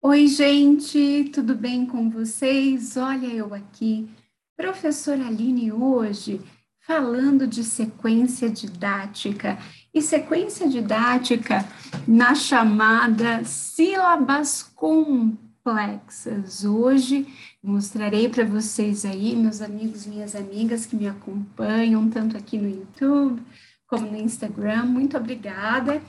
Oi, 0.00 0.28
gente, 0.28 1.28
tudo 1.34 1.56
bem 1.56 1.84
com 1.84 2.08
vocês? 2.08 2.96
Olha 2.96 3.26
eu 3.26 3.52
aqui, 3.52 4.08
professora 4.56 5.26
Aline, 5.26 5.72
hoje 5.72 6.40
falando 6.86 7.48
de 7.48 7.64
sequência 7.64 8.48
didática 8.48 9.58
e 9.92 10.00
sequência 10.00 10.68
didática 10.68 11.66
na 12.06 12.32
chamada 12.36 13.42
sílabas 13.44 14.62
complexas. 14.62 16.64
Hoje 16.64 17.26
mostrarei 17.60 18.28
para 18.28 18.44
vocês 18.44 19.04
aí, 19.04 19.34
meus 19.34 19.60
amigos 19.60 20.06
minhas 20.06 20.36
amigas 20.36 20.86
que 20.86 20.94
me 20.94 21.08
acompanham, 21.08 22.08
tanto 22.08 22.36
aqui 22.36 22.56
no 22.56 22.70
YouTube 22.70 23.42
como 23.84 24.08
no 24.08 24.16
Instagram, 24.16 24.84
muito 24.84 25.16
obrigada 25.16 26.00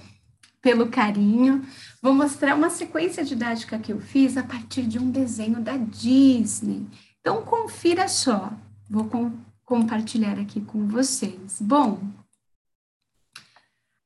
pelo 0.62 0.90
carinho. 0.90 1.66
Vou 2.02 2.14
mostrar 2.14 2.56
uma 2.56 2.70
sequência 2.70 3.24
didática 3.24 3.80
que 3.80 3.92
eu 3.92 4.00
fiz 4.00 4.38
a 4.38 4.44
partir 4.44 4.84
de 4.84 5.00
um 5.00 5.10
desenho 5.10 5.62
da 5.62 5.78
Disney. 5.78 6.88
Então, 7.20 7.44
confira 7.44 8.08
só. 8.08 8.52
Vou 8.90 9.06
com, 9.06 9.32
compartilhar 9.64 10.40
aqui 10.40 10.62
com 10.62 10.88
vocês. 10.88 11.62
Bom, 11.62 12.02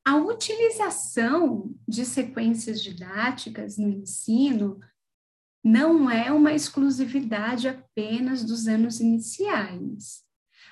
a 0.05 0.17
utilização 0.17 1.73
de 1.87 2.05
sequências 2.05 2.83
didáticas 2.83 3.77
no 3.77 3.87
ensino 3.87 4.79
não 5.63 6.09
é 6.09 6.29
uma 6.29 6.51
exclusividade 6.51 7.69
apenas 7.69 8.43
dos 8.43 8.67
anos 8.67 8.99
iniciais. 8.99 10.23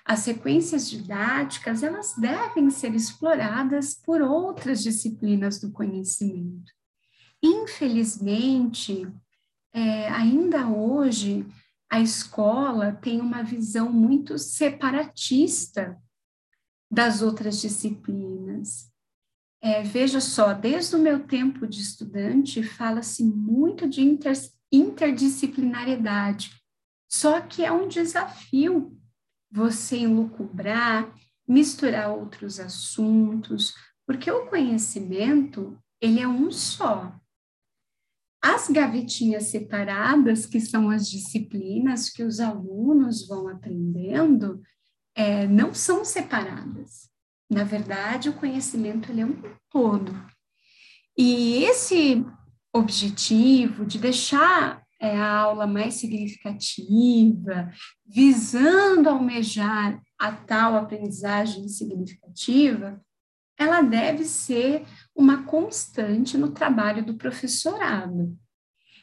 As 0.06 0.20
sequências 0.20 0.90
didáticas, 0.90 1.84
elas 1.84 2.14
devem 2.16 2.70
ser 2.70 2.96
exploradas 2.96 3.94
por 3.94 4.22
outras 4.22 4.82
disciplinas 4.82 5.60
do 5.60 5.72
conhecimento. 5.72 6.72
Infelizmente, 7.42 9.08
é, 9.74 10.10
ainda 10.10 10.68
hoje, 10.68 11.46
a 11.90 12.00
escola 12.00 12.94
tem 12.94 13.20
uma 13.20 13.44
visão 13.44 13.92
muito 13.92 14.38
separatista 14.38 16.02
das 16.90 17.22
outras 17.22 17.62
disciplinas. 17.62 18.92
É, 19.62 19.84
veja 19.84 20.20
só, 20.20 20.54
desde 20.54 20.96
o 20.96 21.00
meu 21.00 21.26
tempo 21.26 21.68
de 21.68 21.82
estudante, 21.82 22.64
fala-se 22.64 23.24
muito 23.24 23.88
de 23.88 24.02
inter, 24.02 24.36
interdisciplinariedade, 24.72 26.52
só 27.08 27.40
que 27.42 27.64
é 27.64 27.72
um 27.72 27.88
desafio 27.88 28.98
você 29.52 29.98
enlucubrar, 29.98 31.14
misturar 31.48 32.10
outros 32.10 32.60
assuntos, 32.60 33.74
porque 34.08 34.32
o 34.32 34.48
conhecimento, 34.48 35.78
ele 36.00 36.20
é 36.20 36.28
um 36.28 36.50
só. 36.52 37.14
As 38.42 38.70
gavetinhas 38.70 39.46
separadas, 39.46 40.46
que 40.46 40.60
são 40.60 40.90
as 40.90 41.10
disciplinas 41.10 42.10
que 42.10 42.24
os 42.24 42.40
alunos 42.40 43.28
vão 43.28 43.48
aprendendo, 43.48 44.62
é, 45.14 45.46
não 45.46 45.74
são 45.74 46.04
separadas. 46.04 47.10
Na 47.50 47.64
verdade, 47.64 48.30
o 48.30 48.34
conhecimento 48.34 49.12
ele 49.12 49.22
é 49.22 49.26
um 49.26 49.42
todo. 49.70 50.14
E 51.18 51.64
esse 51.66 52.26
objetivo 52.74 53.86
de 53.86 54.00
deixar 54.00 54.82
é, 55.02 55.18
a 55.18 55.28
aula 55.40 55.66
mais 55.66 55.96
significativa, 55.96 57.72
visando 58.06 59.10
almejar 59.10 60.00
a 60.20 60.32
tal 60.32 60.76
aprendizagem 60.76 61.68
significativa, 61.68 63.02
ela 63.58 63.82
deve 63.82 64.24
ser 64.26 64.86
uma 65.16 65.44
constante 65.44 66.38
no 66.38 66.52
trabalho 66.52 67.04
do 67.04 67.16
professorado. 67.16 68.38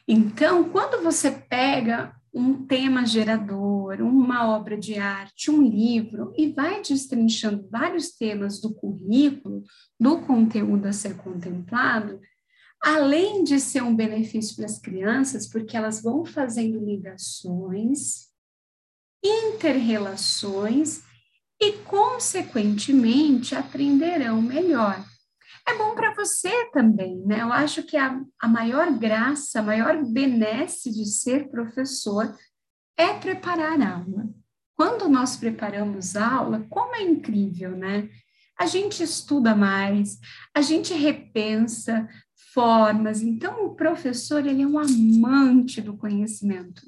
Então, 0.07 0.69
quando 0.69 1.03
você 1.03 1.31
pega 1.31 2.15
um 2.33 2.65
tema 2.65 3.05
gerador, 3.05 4.01
uma 4.01 4.55
obra 4.55 4.77
de 4.77 4.97
arte, 4.97 5.51
um 5.51 5.61
livro, 5.61 6.33
e 6.37 6.51
vai 6.51 6.81
destrinchando 6.81 7.67
vários 7.69 8.11
temas 8.11 8.61
do 8.61 8.73
currículo, 8.73 9.63
do 9.99 10.21
conteúdo 10.21 10.87
a 10.87 10.93
ser 10.93 11.17
contemplado, 11.17 12.19
além 12.81 13.43
de 13.43 13.59
ser 13.59 13.83
um 13.83 13.95
benefício 13.95 14.55
para 14.55 14.65
as 14.65 14.79
crianças, 14.79 15.47
porque 15.47 15.75
elas 15.75 16.01
vão 16.01 16.25
fazendo 16.25 16.83
ligações, 16.83 18.29
interrelações 19.23 21.01
e, 21.61 21.73
consequentemente, 21.73 23.53
aprenderão 23.53 24.41
melhor. 24.41 25.03
É 25.67 25.77
bom 25.77 25.93
para 25.93 26.15
você 26.15 26.71
também, 26.71 27.17
né? 27.25 27.41
Eu 27.41 27.53
acho 27.53 27.83
que 27.83 27.97
a, 27.97 28.19
a 28.39 28.47
maior 28.47 28.91
graça, 28.97 29.59
a 29.59 29.63
maior 29.63 30.03
benesse 30.03 30.89
de 30.91 31.05
ser 31.05 31.49
professor 31.49 32.35
é 32.97 33.13
preparar 33.13 33.79
a 33.79 33.95
aula. 33.97 34.29
Quando 34.75 35.09
nós 35.09 35.35
preparamos 35.35 36.15
aula, 36.15 36.65
como 36.69 36.95
é 36.95 37.03
incrível, 37.03 37.71
né? 37.71 38.09
A 38.57 38.65
gente 38.65 39.03
estuda 39.03 39.53
mais, 39.53 40.19
a 40.55 40.61
gente 40.61 40.93
repensa, 40.93 42.09
formas. 42.53 43.21
Então, 43.21 43.65
o 43.65 43.75
professor, 43.75 44.45
ele 44.45 44.61
é 44.61 44.67
um 44.67 44.79
amante 44.79 45.81
do 45.81 45.95
conhecimento. 45.95 46.81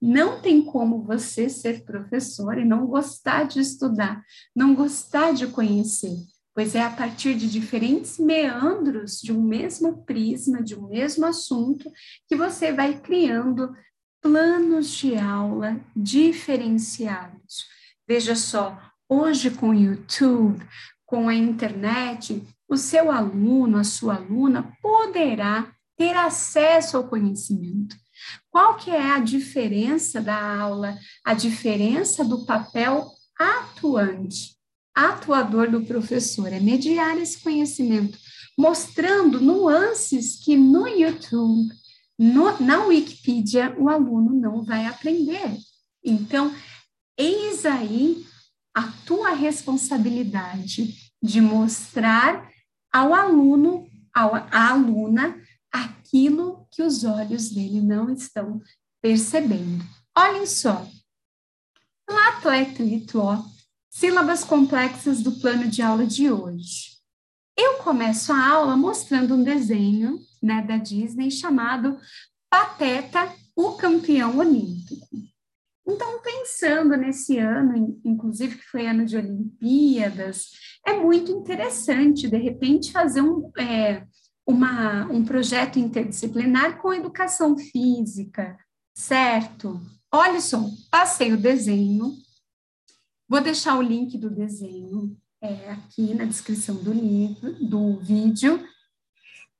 Não 0.00 0.40
tem 0.40 0.62
como 0.62 1.02
você 1.02 1.48
ser 1.48 1.84
professor 1.84 2.58
e 2.58 2.64
não 2.64 2.86
gostar 2.86 3.44
de 3.44 3.60
estudar, 3.60 4.22
não 4.54 4.74
gostar 4.74 5.32
de 5.32 5.46
conhecer, 5.46 6.16
pois 6.54 6.74
é 6.74 6.82
a 6.82 6.90
partir 6.90 7.34
de 7.34 7.48
diferentes 7.48 8.18
meandros 8.18 9.20
de 9.20 9.32
um 9.32 9.42
mesmo 9.42 10.04
prisma, 10.04 10.62
de 10.62 10.74
um 10.74 10.88
mesmo 10.88 11.24
assunto, 11.26 11.90
que 12.28 12.36
você 12.36 12.72
vai 12.72 12.98
criando 12.98 13.72
planos 14.20 14.90
de 14.90 15.16
aula 15.16 15.80
diferenciados. 15.94 17.66
Veja 18.06 18.34
só, 18.34 18.76
hoje 19.08 19.50
com 19.50 19.70
o 19.70 19.74
YouTube, 19.74 20.64
com 21.06 21.28
a 21.28 21.34
internet, 21.34 22.42
o 22.68 22.76
seu 22.76 23.10
aluno, 23.10 23.78
a 23.78 23.84
sua 23.84 24.16
aluna 24.16 24.72
poderá 24.82 25.72
ter 25.96 26.14
acesso 26.14 26.96
ao 26.96 27.08
conhecimento. 27.08 27.96
Qual 28.50 28.76
que 28.76 28.90
é 28.90 29.10
a 29.10 29.18
diferença 29.18 30.20
da 30.20 30.60
aula, 30.60 30.98
a 31.24 31.34
diferença 31.34 32.24
do 32.24 32.44
papel 32.44 33.10
atuante, 33.38 34.56
atuador 34.94 35.70
do 35.70 35.84
professor? 35.84 36.52
É 36.52 36.60
mediar 36.60 37.16
esse 37.18 37.40
conhecimento, 37.40 38.18
mostrando 38.56 39.40
nuances 39.40 40.36
que 40.44 40.56
no 40.56 40.86
YouTube, 40.86 41.72
no, 42.18 42.60
na 42.60 42.84
Wikipedia, 42.84 43.74
o 43.78 43.88
aluno 43.88 44.34
não 44.34 44.62
vai 44.62 44.86
aprender. 44.86 45.56
Então, 46.04 46.52
eis 47.16 47.64
aí 47.64 48.26
a 48.74 48.82
tua 49.06 49.30
responsabilidade 49.30 50.94
de 51.22 51.40
mostrar 51.40 52.48
ao 52.92 53.14
aluno, 53.14 53.86
ao, 54.14 54.34
à 54.34 54.70
aluna, 54.70 55.40
aquilo 55.70 56.66
que 56.70 56.82
os 56.82 57.04
olhos 57.04 57.50
dele 57.50 57.80
não 57.80 58.10
estão 58.10 58.60
percebendo. 59.00 59.84
Olhem 60.16 60.46
só. 60.46 60.86
Lato 62.08 62.48
ó, 63.18 63.42
sílabas 63.90 64.42
complexas 64.42 65.22
do 65.22 65.32
plano 65.32 65.68
de 65.68 65.82
aula 65.82 66.06
de 66.06 66.30
hoje. 66.30 66.98
Eu 67.56 67.78
começo 67.78 68.32
a 68.32 68.48
aula 68.48 68.76
mostrando 68.76 69.34
um 69.34 69.42
desenho 69.42 70.18
né, 70.42 70.62
da 70.62 70.76
Disney 70.76 71.30
chamado 71.30 71.98
Pateta, 72.48 73.34
o 73.54 73.72
campeão 73.72 74.38
olímpico. 74.38 75.06
Então, 75.88 76.20
pensando 76.20 76.94
nesse 76.98 77.38
ano, 77.38 77.98
inclusive 78.04 78.58
que 78.58 78.64
foi 78.64 78.86
ano 78.86 79.06
de 79.06 79.16
Olimpíadas, 79.16 80.50
é 80.86 80.92
muito 80.92 81.32
interessante, 81.32 82.28
de 82.28 82.36
repente, 82.36 82.92
fazer 82.92 83.22
um, 83.22 83.50
é, 83.58 84.06
uma, 84.46 85.06
um 85.06 85.24
projeto 85.24 85.78
interdisciplinar 85.78 86.78
com 86.82 86.92
educação 86.92 87.56
física, 87.56 88.58
certo? 88.94 89.80
Só, 90.40 90.62
passei 90.90 91.32
o 91.32 91.40
desenho, 91.40 92.12
vou 93.26 93.40
deixar 93.40 93.78
o 93.78 93.82
link 93.82 94.18
do 94.18 94.28
desenho 94.28 95.16
é, 95.42 95.70
aqui 95.70 96.12
na 96.12 96.26
descrição 96.26 96.76
do 96.76 96.92
livro, 96.92 97.52
do 97.66 97.98
vídeo, 97.98 98.62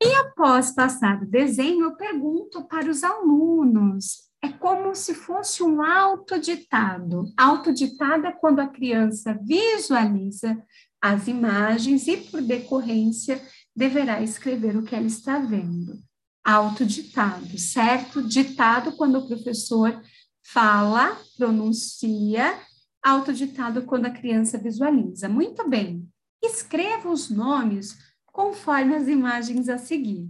e 0.03 0.15
após 0.15 0.73
passar 0.73 1.23
o 1.23 1.27
desenho, 1.27 1.85
eu 1.85 1.97
pergunto 1.97 2.65
para 2.69 2.91
os 2.91 3.03
alunos 3.03 4.28
é 4.43 4.49
como 4.49 4.95
se 4.95 5.15
fosse 5.15 5.63
um 5.63 5.83
autoditado. 5.83 7.25
Autoditado 7.37 8.27
é 8.27 8.33
quando 8.33 8.61
a 8.61 8.69
criança 8.69 9.39
visualiza 9.43 10.63
as 11.01 11.29
imagens 11.29 12.07
e, 12.07 12.17
por 12.17 12.41
decorrência, 12.43 13.41
deverá 13.75 14.23
escrever 14.23 14.77
o 14.77 14.83
que 14.83 14.95
ela 14.95 15.07
está 15.07 15.39
vendo. 15.39 15.99
Autoditado, 16.45 17.59
certo? 17.59 18.23
Ditado 18.23 18.93
quando 18.93 19.19
o 19.19 19.27
professor 19.27 20.01
fala, 20.43 21.17
pronuncia, 21.37 22.59
autoditado 23.03 23.83
quando 23.83 24.07
a 24.07 24.11
criança 24.11 24.59
visualiza. 24.59 25.29
Muito 25.29 25.69
bem. 25.69 26.09
Escreva 26.43 27.11
os 27.11 27.29
nomes 27.29 27.97
conforme 28.27 28.95
as 28.95 29.09
imagens 29.09 29.69
a 29.69 29.79
seguir. 29.79 30.29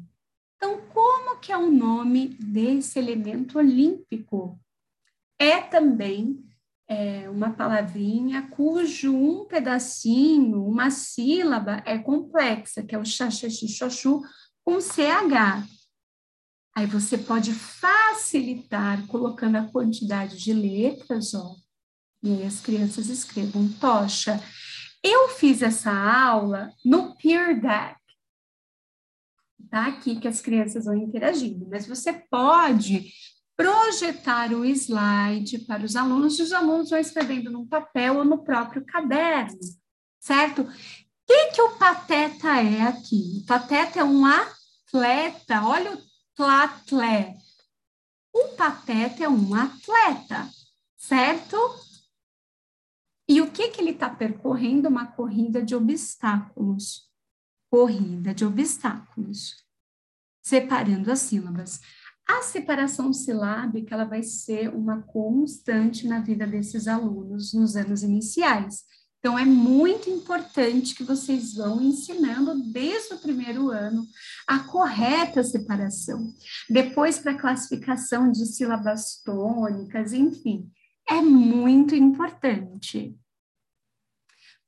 Então, 0.58 0.80
como 0.92 1.38
que 1.38 1.52
é 1.52 1.56
o 1.56 1.70
nome 1.70 2.30
desse 2.40 2.98
elemento 2.98 3.58
olímpico? 3.58 4.58
É 5.38 5.60
também 5.60 6.44
é, 6.88 7.30
uma 7.30 7.50
palavrinha 7.50 8.48
cujo 8.50 9.14
um 9.14 9.44
pedacinho, 9.44 10.66
uma 10.66 10.90
sílaba 10.90 11.80
é 11.86 11.96
complexa, 11.96 12.82
que 12.82 12.92
é 12.92 12.98
o 12.98 13.04
xaxaxixoxu 13.04 14.20
com 14.64 14.80
CH. 14.80 15.64
Aí 16.76 16.86
você 16.86 17.16
pode 17.16 17.52
facilitar 17.52 19.06
colocando 19.06 19.56
a 19.56 19.68
quantidade 19.70 20.36
de 20.38 20.52
letras, 20.52 21.34
ó. 21.34 21.54
E 22.20 22.32
aí 22.32 22.44
as 22.44 22.60
crianças 22.60 23.08
escrevam 23.08 23.68
tocha. 23.80 24.42
Eu 25.04 25.28
fiz 25.28 25.62
essa 25.62 25.92
aula 25.92 26.72
no 26.84 27.14
Peer 27.16 27.60
Deck. 27.60 28.07
Tá 29.70 29.86
aqui 29.86 30.18
que 30.18 30.28
as 30.28 30.40
crianças 30.40 30.86
vão 30.86 30.94
interagindo, 30.94 31.66
mas 31.68 31.86
você 31.86 32.12
pode 32.12 33.12
projetar 33.56 34.52
o 34.52 34.64
slide 34.64 35.58
para 35.66 35.84
os 35.84 35.96
alunos 35.96 36.38
e 36.38 36.42
os 36.42 36.52
alunos 36.52 36.90
vão 36.90 36.98
escrevendo 36.98 37.50
num 37.50 37.66
papel 37.66 38.18
ou 38.18 38.24
no 38.24 38.44
próprio 38.44 38.84
caderno, 38.86 39.58
certo? 40.20 40.62
O 40.62 40.66
que, 41.26 41.50
que 41.52 41.60
o 41.60 41.76
pateta 41.76 42.48
é 42.62 42.82
aqui? 42.82 43.40
O 43.42 43.46
pateta 43.46 43.98
é 43.98 44.04
um 44.04 44.24
atleta, 44.24 45.62
olha 45.64 45.94
o 45.94 46.02
tlatlé. 46.36 47.34
O 48.32 48.56
pateta 48.56 49.24
é 49.24 49.28
um 49.28 49.52
atleta, 49.54 50.48
certo? 50.96 51.56
E 53.28 53.40
o 53.40 53.50
que, 53.50 53.68
que 53.70 53.80
ele 53.80 53.90
está 53.90 54.08
percorrendo? 54.08 54.88
Uma 54.88 55.08
corrida 55.08 55.62
de 55.62 55.74
obstáculos. 55.74 57.07
Corrida 57.70 58.34
de 58.34 58.44
obstáculos. 58.44 59.64
Separando 60.42 61.12
as 61.12 61.20
sílabas. 61.20 61.80
A 62.26 62.42
separação 62.42 63.12
silábica 63.12 63.94
ela 63.94 64.04
vai 64.04 64.22
ser 64.22 64.68
uma 64.68 65.02
constante 65.02 66.06
na 66.06 66.20
vida 66.20 66.46
desses 66.46 66.86
alunos 66.86 67.54
nos 67.54 67.74
anos 67.74 68.02
iniciais. 68.02 68.84
Então, 69.18 69.36
é 69.36 69.44
muito 69.44 70.08
importante 70.08 70.94
que 70.94 71.02
vocês 71.02 71.54
vão 71.54 71.80
ensinando 71.80 72.54
desde 72.70 73.14
o 73.14 73.18
primeiro 73.18 73.70
ano 73.70 74.06
a 74.46 74.60
correta 74.60 75.42
separação. 75.42 76.32
Depois, 76.70 77.18
para 77.18 77.36
classificação 77.36 78.30
de 78.30 78.46
sílabas 78.46 79.20
tônicas, 79.24 80.12
enfim, 80.12 80.70
é 81.08 81.20
muito 81.20 81.94
importante. 81.94 83.18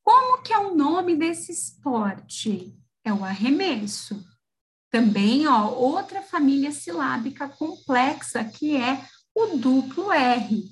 Como 0.02 0.42
que 0.42 0.52
é 0.52 0.58
o 0.58 0.74
nome 0.74 1.14
desse 1.14 1.52
esporte? 1.52 2.76
É 3.04 3.12
o 3.12 3.24
arremesso. 3.24 4.24
Também, 4.90 5.46
ó, 5.46 5.70
outra 5.70 6.20
família 6.20 6.72
silábica 6.72 7.48
complexa, 7.48 8.44
que 8.44 8.76
é 8.76 9.04
o 9.34 9.56
duplo 9.56 10.10
R. 10.10 10.64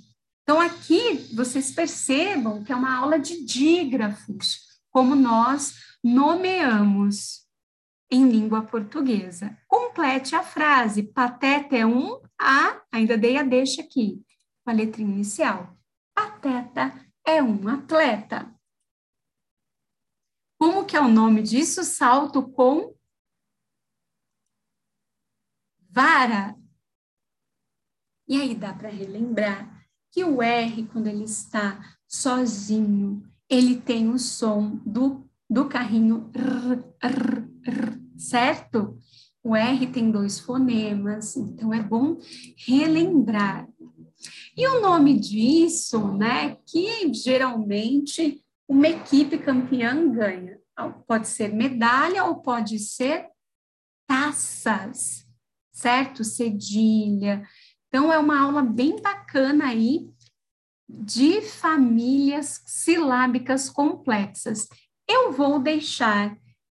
Então, 0.43 0.61
aqui 0.61 1.29
vocês 1.35 1.71
percebam 1.71 2.65
que 2.65 2.73
é 2.73 2.77
uma 2.77 2.97
aula 2.97 3.19
de 3.19 3.45
dígrafos, 3.45 4.61
como 4.91 5.15
nós 5.15 5.75
nomeamos 6.03 7.47
em 8.11 8.29
língua 8.29 8.63
portuguesa. 8.63 9.57
Complete 9.67 10.35
a 10.35 10.43
frase: 10.43 11.03
Pateta 11.03 11.77
é 11.77 11.87
um 11.87 12.21
A, 12.39 12.81
ainda 12.91 13.17
dei 13.17 13.37
a 13.37 13.43
deixa 13.43 13.83
aqui, 13.83 14.23
com 14.65 14.71
a 14.71 14.75
letrinha 14.75 15.13
inicial. 15.13 15.77
Pateta 16.15 16.93
é 17.25 17.43
um 17.43 17.69
atleta. 17.69 18.53
Como 20.59 20.85
que 20.85 20.97
é 20.97 21.01
o 21.01 21.09
nome 21.09 21.43
disso? 21.43 21.85
Salto 21.85 22.43
com 22.51 22.95
vara. 25.89 26.57
E 28.27 28.41
aí 28.41 28.55
dá 28.55 28.75
para 28.75 28.89
relembrar 28.89 29.87
que 30.11 30.25
o 30.25 30.43
R, 30.43 30.85
quando 30.87 31.07
ele 31.07 31.25
está 31.25 31.97
sozinho, 32.07 33.23
ele 33.49 33.81
tem 33.81 34.09
o 34.11 34.19
som 34.19 34.77
do, 34.85 35.29
do 35.49 35.69
carrinho 35.69 36.31
certo? 38.17 38.99
O 39.43 39.55
R 39.55 39.87
tem 39.87 40.11
dois 40.11 40.41
fonemas, 40.41 41.37
então 41.37 41.73
é 41.73 41.83
bom 41.83 42.19
relembrar. 42.67 43.69
E 44.57 44.67
o 44.67 44.81
nome 44.81 45.19
disso, 45.19 46.13
né, 46.17 46.57
que 46.67 47.13
geralmente 47.15 48.45
uma 48.69 48.89
equipe 48.89 49.39
campeã 49.39 50.11
ganha. 50.11 50.48
Pode 51.07 51.29
ser 51.29 51.53
medalha 51.53 52.25
ou 52.25 52.37
pode 52.37 52.79
ser 52.79 53.29
taças 54.07 55.29
certo? 55.79 56.25
Cedilha. 56.25 57.47
Então, 57.87 58.13
é 58.13 58.19
uma 58.19 58.41
aula 58.41 58.63
bem 58.63 59.01
bacana 59.01 59.69
aí 59.69 60.11
de 60.89 61.41
famílias 61.41 62.63
silábicas 62.67 63.71
complexas. 63.71 64.69
Eu 65.09 65.33
vou 65.33 65.61
deixar 65.61 66.37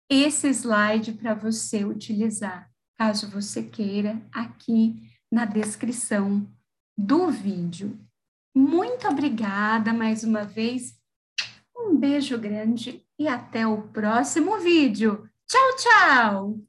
esse 0.09 0.49
slide 0.49 1.13
para 1.13 1.33
você 1.33 1.85
utilizar, 1.85 2.69
caso 2.97 3.29
você 3.29 3.63
queira, 3.63 4.21
aqui 4.31 5.01
na 5.31 5.45
descrição 5.45 6.47
do 6.97 7.29
vídeo. 7.29 7.97
Muito 8.55 9.07
obrigada 9.07 9.93
mais 9.93 10.23
uma 10.23 10.43
vez. 10.43 10.99
Um 11.77 11.95
beijo 11.95 12.37
grande 12.37 13.05
e 13.19 13.27
até 13.27 13.67
o 13.67 13.81
próximo 13.89 14.57
vídeo. 14.59 15.29
Tchau, 15.45 15.75
tchau! 15.75 16.68